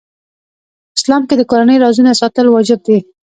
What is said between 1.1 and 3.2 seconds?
کې د کورنۍ رازونه ساتل واجب دي.